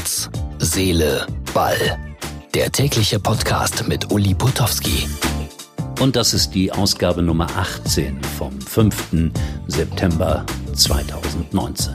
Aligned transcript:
Herz, 0.00 0.30
Seele, 0.58 1.26
Ball. 1.52 1.98
Der 2.54 2.72
tägliche 2.72 3.20
Podcast 3.20 3.86
mit 3.86 4.10
Uli 4.10 4.32
Putowski. 4.32 5.06
Und 6.00 6.16
das 6.16 6.32
ist 6.32 6.54
die 6.54 6.72
Ausgabe 6.72 7.20
Nummer 7.20 7.46
18 7.54 8.22
vom 8.38 8.58
5. 8.62 9.30
September 9.66 10.46
2019. 10.74 11.94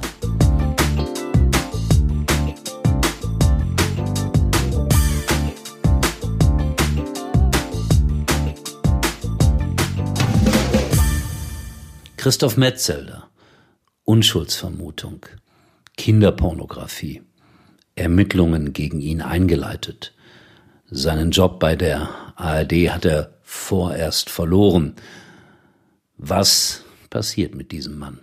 Christoph 12.18 12.56
Metzelder. 12.56 13.32
Unschuldsvermutung. 14.04 15.26
Kinderpornografie. 15.98 17.24
Ermittlungen 17.96 18.74
gegen 18.74 19.02
ihn 19.02 19.22
eingeleitet. 19.22 20.14
Seinen 20.90 21.32
Job 21.32 21.60
bei 21.60 21.76
der 21.76 22.10
ARD 22.36 22.90
hat 22.90 23.06
er 23.06 23.34
vorerst 23.42 24.30
verloren. 24.30 24.96
Was 26.18 26.84
passiert 27.10 27.56
mit 27.56 27.72
diesem 27.72 27.98
Mann? 27.98 28.20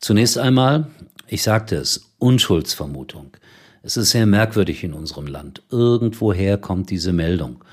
Zunächst 0.00 0.38
einmal, 0.38 0.86
ich 1.28 1.42
sagte 1.42 1.76
es, 1.76 2.12
Unschuldsvermutung. 2.18 3.36
Es 3.82 3.96
ist 3.96 4.10
sehr 4.10 4.26
merkwürdig 4.26 4.84
in 4.84 4.92
unserem 4.92 5.26
Land. 5.26 5.62
Irgendwoher 5.70 6.58
kommt 6.58 6.90
diese 6.90 7.12
Meldung. 7.12 7.64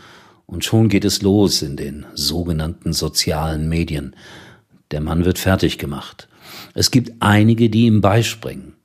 Und 0.45 0.63
schon 0.63 0.87
geht 0.87 1.03
es 1.03 1.21
los 1.21 1.61
in 1.61 1.75
den 1.75 2.05
sogenannten 2.13 2.93
sozialen 2.93 3.67
Medien. 3.67 4.15
Der 4.91 5.01
Mann 5.01 5.25
wird 5.25 5.39
fertig 5.39 5.77
gemacht. 5.77 6.29
Es 6.73 6.91
gibt 6.91 7.11
einige, 7.19 7.69
die 7.69 7.85
ihm 7.85 7.99
beispringen. 7.99 8.76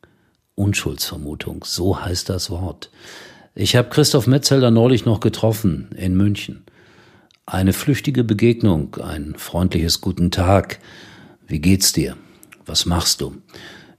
Unschuldsvermutung, 0.63 1.65
so 1.65 2.01
heißt 2.01 2.29
das 2.29 2.49
Wort. 2.49 2.91
Ich 3.55 3.75
habe 3.75 3.91
Christoph 3.91 4.27
Metzelder 4.27 4.71
neulich 4.71 5.05
noch 5.05 5.21
getroffen 5.21 5.91
in 5.97 6.17
München. 6.17 6.65
Eine 7.45 7.73
flüchtige 7.73 8.23
Begegnung, 8.23 8.97
ein 8.97 9.35
freundliches 9.37 10.01
Guten 10.01 10.31
Tag. 10.31 10.79
Wie 11.47 11.59
geht's 11.59 11.93
dir? 11.93 12.17
Was 12.65 12.87
machst 12.87 13.21
du? 13.21 13.37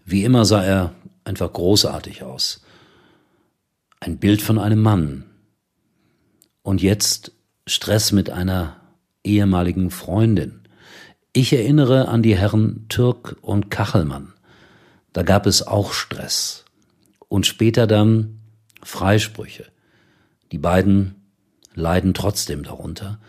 Wie 0.06 0.24
immer 0.24 0.46
sah 0.46 0.64
er 0.64 0.96
einfach 1.26 1.52
großartig 1.52 2.24
aus. 2.24 2.64
Ein 4.00 4.18
Bild 4.18 4.42
von 4.42 4.58
einem 4.58 4.82
Mann. 4.82 5.26
Und 6.62 6.82
jetzt 6.82 7.34
Stress 7.68 8.14
mit 8.14 8.30
einer 8.30 8.78
ehemaligen 9.24 9.92
Freundin. 9.92 10.62
Ich 11.34 11.52
erinnere 11.52 12.08
an 12.08 12.24
die 12.24 12.38
Herren 12.38 12.86
Türk 12.88 13.36
und 13.42 13.70
Kachelmann. 13.70 14.34
Da 15.14 15.24
gab 15.24 15.46
es 15.46 15.66
auch 15.66 15.94
Stress. 15.94 16.66
Und 17.30 17.48
später 17.48 17.88
dann 17.88 18.40
Freisprüche. 18.84 19.66
Die 20.52 20.58
beiden 20.58 21.16
leiden 21.74 22.14
trotzdem 22.14 22.64
darunter. 22.64 23.20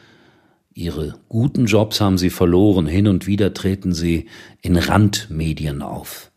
Ihre 0.74 1.14
guten 1.28 1.66
Jobs 1.66 2.00
haben 2.00 2.18
sie 2.18 2.30
verloren. 2.30 2.86
Hin 2.86 3.06
und 3.06 3.26
wieder 3.26 3.54
treten 3.54 3.94
sie 3.94 4.28
in 4.60 4.76
Randmedien 4.76 5.82
auf. 5.82 6.30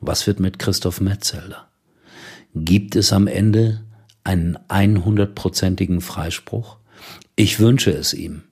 Was 0.00 0.26
wird 0.26 0.40
mit 0.40 0.58
Christoph 0.58 1.00
Metzelder? 1.00 1.68
Gibt 2.54 2.96
es 2.96 3.12
am 3.12 3.26
Ende 3.26 3.84
einen 4.22 4.56
100-prozentigen 4.68 6.00
Freispruch? 6.00 6.78
Ich 7.36 7.60
wünsche 7.60 7.90
es 7.90 8.14
ihm. 8.14 8.42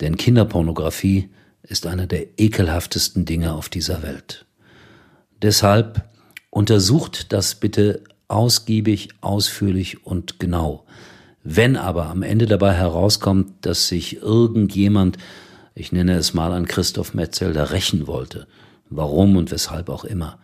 Denn 0.00 0.16
Kinderpornografie 0.16 1.30
ist 1.62 1.86
einer 1.86 2.06
der 2.06 2.38
ekelhaftesten 2.38 3.24
Dinge 3.24 3.54
auf 3.54 3.68
dieser 3.68 4.02
Welt. 4.02 4.46
Deshalb 5.42 6.08
untersucht 6.50 7.32
das 7.32 7.56
bitte 7.56 8.02
ausgiebig, 8.28 9.08
ausführlich 9.20 10.06
und 10.06 10.38
genau. 10.38 10.84
Wenn 11.42 11.76
aber 11.76 12.06
am 12.06 12.22
Ende 12.22 12.46
dabei 12.46 12.72
herauskommt, 12.74 13.66
dass 13.66 13.88
sich 13.88 14.22
irgendjemand, 14.22 15.18
ich 15.74 15.90
nenne 15.90 16.14
es 16.14 16.32
mal 16.32 16.52
an 16.52 16.66
Christoph 16.66 17.14
Metzelder, 17.14 17.72
rächen 17.72 18.06
wollte, 18.06 18.46
warum 18.88 19.36
und 19.36 19.50
weshalb 19.50 19.88
auch 19.88 20.04
immer, 20.04 20.38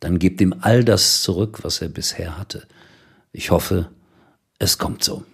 dann 0.00 0.18
gebt 0.18 0.40
ihm 0.40 0.54
all 0.60 0.84
das 0.84 1.22
zurück, 1.22 1.60
was 1.62 1.82
er 1.82 1.88
bisher 1.88 2.38
hatte. 2.38 2.66
Ich 3.32 3.50
hoffe, 3.50 3.90
es 4.58 4.78
kommt 4.78 5.04
so. 5.04 5.24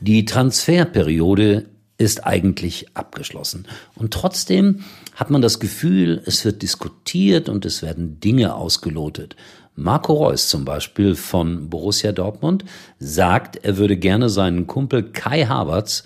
Die 0.00 0.24
Transferperiode 0.24 1.66
ist 1.96 2.26
eigentlich 2.26 2.96
abgeschlossen. 2.96 3.66
Und 3.94 4.12
trotzdem 4.12 4.84
hat 5.14 5.30
man 5.30 5.42
das 5.42 5.60
Gefühl, 5.60 6.22
es 6.26 6.44
wird 6.44 6.62
diskutiert 6.62 7.48
und 7.48 7.64
es 7.64 7.82
werden 7.82 8.20
Dinge 8.20 8.54
ausgelotet. 8.54 9.36
Marco 9.76 10.12
Reus 10.12 10.48
zum 10.48 10.64
Beispiel 10.64 11.14
von 11.14 11.68
Borussia 11.68 12.12
Dortmund 12.12 12.64
sagt, 12.98 13.56
er 13.56 13.76
würde 13.76 13.96
gerne 13.96 14.28
seinen 14.28 14.66
Kumpel 14.66 15.10
Kai 15.10 15.46
Havertz 15.46 16.04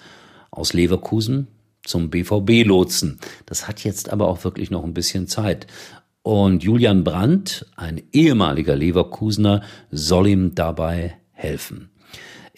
aus 0.51 0.73
Leverkusen 0.73 1.49
zum 1.85 2.11
BVB 2.11 2.67
lotsen. 2.67 3.19
Das 3.47 3.69
hat 3.69 3.85
jetzt 3.85 4.11
aber 4.11 4.29
auch 4.29 4.45
wirklich 4.45 4.71
noch 4.71 4.85
ein 4.85 4.95
bisschen 4.95 5.27
Zeit. 5.27 5.67
Und 6.23 6.63
Julian 6.63 7.05
Brandt, 7.05 7.67
ein 7.77 8.03
ehemaliger 8.13 8.77
Leverkusener, 8.77 9.63
soll 9.91 10.29
ihm 10.29 10.55
dabei 10.55 11.17
helfen. 11.33 11.91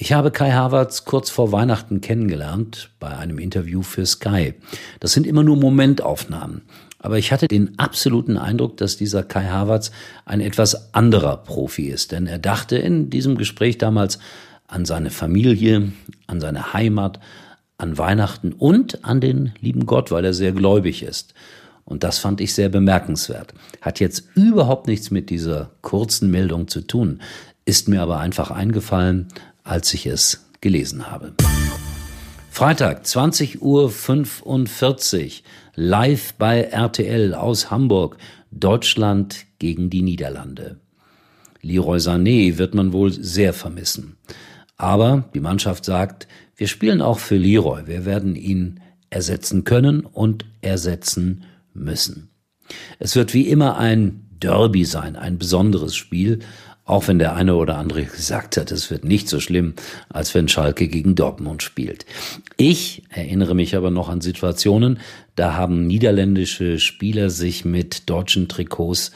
Ich 0.02 0.14
habe 0.14 0.30
Kai 0.30 0.52
Havertz 0.52 1.04
kurz 1.04 1.28
vor 1.28 1.52
Weihnachten 1.52 2.00
kennengelernt 2.00 2.88
bei 3.00 3.18
einem 3.18 3.38
Interview 3.38 3.82
für 3.82 4.06
Sky. 4.06 4.54
Das 4.98 5.12
sind 5.12 5.26
immer 5.26 5.42
nur 5.42 5.58
Momentaufnahmen. 5.58 6.62
Aber 6.98 7.18
ich 7.18 7.32
hatte 7.32 7.48
den 7.48 7.78
absoluten 7.78 8.38
Eindruck, 8.38 8.78
dass 8.78 8.96
dieser 8.96 9.22
Kai 9.22 9.44
Havertz 9.44 9.90
ein 10.24 10.40
etwas 10.40 10.94
anderer 10.94 11.36
Profi 11.36 11.88
ist. 11.88 12.12
Denn 12.12 12.26
er 12.26 12.38
dachte 12.38 12.78
in 12.78 13.10
diesem 13.10 13.36
Gespräch 13.36 13.76
damals 13.76 14.18
an 14.66 14.86
seine 14.86 15.10
Familie, 15.10 15.92
an 16.26 16.40
seine 16.40 16.72
Heimat, 16.72 17.20
an 17.76 17.98
Weihnachten 17.98 18.54
und 18.54 19.04
an 19.04 19.20
den 19.20 19.52
lieben 19.60 19.84
Gott, 19.84 20.10
weil 20.10 20.24
er 20.24 20.32
sehr 20.32 20.52
gläubig 20.52 21.02
ist. 21.02 21.34
Und 21.84 22.04
das 22.04 22.18
fand 22.18 22.40
ich 22.40 22.54
sehr 22.54 22.70
bemerkenswert. 22.70 23.52
Hat 23.82 24.00
jetzt 24.00 24.28
überhaupt 24.34 24.86
nichts 24.86 25.10
mit 25.10 25.28
dieser 25.28 25.72
kurzen 25.82 26.30
Meldung 26.30 26.68
zu 26.68 26.80
tun, 26.80 27.20
ist 27.66 27.88
mir 27.88 28.00
aber 28.00 28.18
einfach 28.18 28.50
eingefallen, 28.50 29.28
als 29.70 29.94
ich 29.94 30.06
es 30.06 30.50
gelesen 30.60 31.10
habe. 31.10 31.32
Freitag, 32.50 33.04
20.45 33.04 33.60
Uhr, 33.60 35.30
live 35.76 36.34
bei 36.34 36.62
RTL 36.62 37.34
aus 37.34 37.70
Hamburg, 37.70 38.16
Deutschland 38.50 39.46
gegen 39.60 39.88
die 39.88 40.02
Niederlande. 40.02 40.80
Leroy 41.62 41.98
Sané 41.98 42.58
wird 42.58 42.74
man 42.74 42.92
wohl 42.92 43.12
sehr 43.12 43.52
vermissen. 43.52 44.16
Aber 44.76 45.28
die 45.34 45.40
Mannschaft 45.40 45.84
sagt, 45.84 46.26
wir 46.56 46.66
spielen 46.66 47.00
auch 47.00 47.20
für 47.20 47.36
Leroy. 47.36 47.86
Wir 47.86 48.04
werden 48.04 48.34
ihn 48.34 48.80
ersetzen 49.08 49.62
können 49.62 50.00
und 50.00 50.46
ersetzen 50.62 51.44
müssen. 51.74 52.30
Es 52.98 53.14
wird 53.14 53.34
wie 53.34 53.46
immer 53.48 53.78
ein 53.78 54.26
Derby 54.40 54.84
sein, 54.84 55.16
ein 55.16 55.38
besonderes 55.38 55.94
Spiel, 55.94 56.40
auch 56.90 57.08
wenn 57.08 57.18
der 57.18 57.34
eine 57.34 57.54
oder 57.54 57.78
andere 57.78 58.04
gesagt 58.04 58.56
hat, 58.56 58.72
es 58.72 58.90
wird 58.90 59.04
nicht 59.04 59.28
so 59.28 59.40
schlimm, 59.40 59.74
als 60.08 60.34
wenn 60.34 60.48
Schalke 60.48 60.88
gegen 60.88 61.14
Dortmund 61.14 61.62
spielt. 61.62 62.04
Ich 62.56 63.04
erinnere 63.10 63.54
mich 63.54 63.76
aber 63.76 63.90
noch 63.90 64.08
an 64.08 64.20
Situationen, 64.20 64.98
da 65.36 65.54
haben 65.54 65.86
niederländische 65.86 66.78
Spieler 66.78 67.30
sich 67.30 67.64
mit 67.64 68.10
deutschen 68.10 68.48
Trikots 68.48 69.12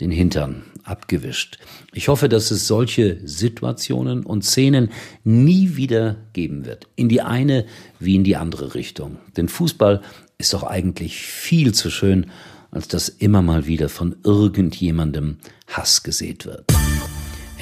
den 0.00 0.10
Hintern 0.10 0.64
abgewischt. 0.84 1.58
Ich 1.92 2.08
hoffe, 2.08 2.28
dass 2.28 2.50
es 2.50 2.66
solche 2.66 3.18
Situationen 3.26 4.26
und 4.26 4.44
Szenen 4.44 4.90
nie 5.22 5.76
wieder 5.76 6.16
geben 6.32 6.66
wird. 6.66 6.88
In 6.94 7.08
die 7.08 7.22
eine 7.22 7.64
wie 8.00 8.16
in 8.16 8.24
die 8.24 8.36
andere 8.36 8.74
Richtung. 8.74 9.16
Denn 9.36 9.48
Fußball 9.48 10.02
ist 10.36 10.52
doch 10.52 10.64
eigentlich 10.64 11.22
viel 11.22 11.72
zu 11.72 11.90
schön, 11.90 12.26
als 12.70 12.88
dass 12.88 13.08
immer 13.08 13.40
mal 13.40 13.66
wieder 13.66 13.88
von 13.88 14.16
irgendjemandem 14.24 15.38
Hass 15.68 16.02
gesät 16.02 16.44
wird. 16.44 16.64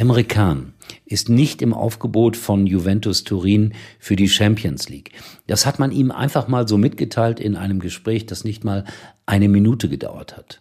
Emre 0.03 0.25
Can 0.25 0.75
ist 1.07 1.29
nicht 1.29 1.63
im 1.63 1.73
Aufgebot 1.73 2.37
von 2.37 2.67
Juventus 2.67 3.23
Turin 3.23 3.73
für 4.01 4.17
die 4.17 4.29
Champions 4.29 4.89
League. 4.89 5.13
Das 5.47 5.65
hat 5.65 5.79
man 5.79 5.93
ihm 5.93 6.11
einfach 6.11 6.49
mal 6.49 6.67
so 6.67 6.77
mitgeteilt 6.77 7.39
in 7.39 7.55
einem 7.55 7.79
Gespräch, 7.79 8.27
das 8.27 8.43
nicht 8.43 8.65
mal 8.65 8.85
eine 9.27 9.49
Minute 9.49 9.89
gedauert 9.89 10.37
hat. 10.37 10.61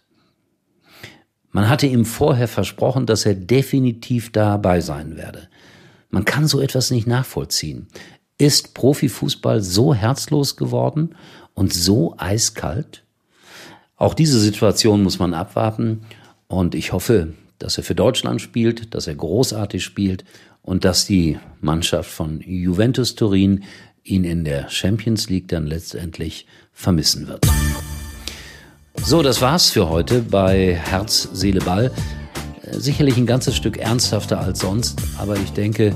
Man 1.50 1.68
hatte 1.68 1.88
ihm 1.88 2.04
vorher 2.04 2.46
versprochen, 2.46 3.04
dass 3.04 3.26
er 3.26 3.34
definitiv 3.34 4.30
dabei 4.30 4.80
sein 4.80 5.16
werde. 5.16 5.48
Man 6.08 6.24
kann 6.24 6.46
so 6.46 6.60
etwas 6.60 6.92
nicht 6.92 7.08
nachvollziehen. 7.08 7.88
Ist 8.38 8.74
Profifußball 8.74 9.60
so 9.60 9.92
herzlos 9.92 10.56
geworden 10.56 11.16
und 11.54 11.72
so 11.72 12.14
eiskalt? 12.16 13.02
Auch 13.96 14.14
diese 14.14 14.38
Situation 14.38 15.02
muss 15.02 15.18
man 15.18 15.34
abwarten 15.34 16.02
und 16.46 16.76
ich 16.76 16.92
hoffe, 16.92 17.34
dass 17.62 17.78
er 17.78 17.84
für 17.84 17.94
Deutschland 17.94 18.40
spielt, 18.40 18.94
dass 18.94 19.06
er 19.06 19.14
großartig 19.14 19.84
spielt 19.84 20.24
und 20.62 20.84
dass 20.84 21.06
die 21.06 21.38
Mannschaft 21.60 22.10
von 22.10 22.40
Juventus 22.40 23.14
Turin 23.14 23.62
ihn 24.02 24.24
in 24.24 24.44
der 24.44 24.68
Champions 24.68 25.30
League 25.30 25.48
dann 25.48 25.66
letztendlich 25.66 26.46
vermissen 26.72 27.28
wird. 27.28 27.46
So, 29.04 29.22
das 29.22 29.40
war's 29.40 29.70
für 29.70 29.88
heute 29.88 30.22
bei 30.22 30.74
Herz, 30.74 31.28
Seele, 31.32 31.60
Ball. 31.60 31.92
Äh, 32.64 32.78
sicherlich 32.78 33.16
ein 33.16 33.26
ganzes 33.26 33.56
Stück 33.56 33.78
ernsthafter 33.78 34.40
als 34.40 34.60
sonst, 34.60 35.00
aber 35.18 35.36
ich 35.36 35.52
denke, 35.52 35.94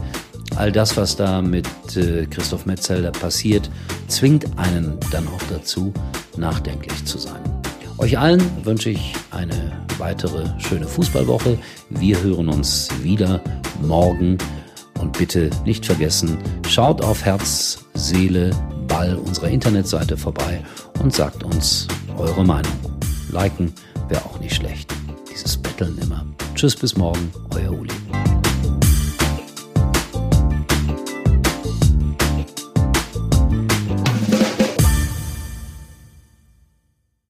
all 0.55 0.71
das, 0.71 0.97
was 0.97 1.17
da 1.17 1.43
mit 1.43 1.67
äh, 1.97 2.27
Christoph 2.27 2.67
Metzelder 2.67 3.11
passiert, 3.11 3.71
zwingt 4.09 4.47
einen 4.57 4.99
dann 5.11 5.27
auch 5.29 5.43
dazu, 5.51 5.93
nachdenklich 6.37 7.05
zu 7.05 7.19
sein. 7.19 7.56
Euch 7.99 8.19
allen 8.19 8.43
wünsche 8.65 8.91
ich 8.91 9.15
eine 9.31 9.73
weitere 9.99 10.45
schöne 10.61 10.87
Fußballwoche. 10.87 11.59
Wir 11.89 12.23
hören 12.23 12.49
uns 12.49 12.89
wieder 13.03 13.41
morgen. 13.81 14.37
Und 15.01 15.19
bitte 15.19 15.51
nicht 15.65 15.85
vergessen, 15.85 16.39
schaut 16.69 17.03
auf 17.03 17.25
Herz, 17.25 17.85
Seele, 17.95 18.51
Ball 18.87 19.17
unserer 19.17 19.49
Internetseite 19.49 20.17
vorbei 20.17 20.63
und 21.03 21.15
sagt 21.15 21.43
uns 21.43 21.87
eure 22.17 22.45
Meinung. 22.45 22.73
Liken 23.31 23.73
wäre 24.09 24.25
auch 24.25 24.41
nicht 24.41 24.55
schlecht. 24.55 24.93
Dieses 25.31 25.57
Betteln 25.57 25.99
immer. 26.03 26.25
Tschüss 26.55 26.77
bis 26.77 26.97
morgen, 26.97 27.31
euer 27.55 27.73
Uli. 27.73 27.96